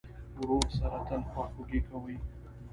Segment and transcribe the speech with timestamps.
[0.37, 2.17] ورور سره تل خواخوږي کوې.